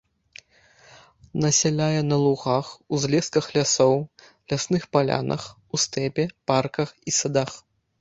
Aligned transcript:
Насяляе 1.43 1.99
на 2.11 2.17
лугах, 2.23 2.67
узлесках 2.99 3.45
лясоў, 3.59 3.95
лясных 4.55 4.83
палянах, 4.97 5.41
у 5.73 5.85
стэпе, 5.85 6.23
парках 6.55 6.89
і 7.11 7.19
садах. 7.23 7.51